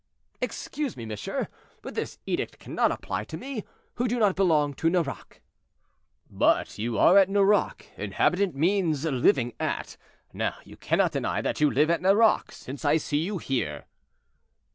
[0.41, 1.47] "Excuse me, monsieur,
[1.83, 3.63] but this edict cannot apply to me,
[3.97, 5.41] who do not belong to Nerac."
[6.27, 7.85] "But you are at Nerac.
[7.97, 9.97] Inhabitant means living at;
[10.33, 13.85] now you cannot deny that you live at Nerac, since I see you here."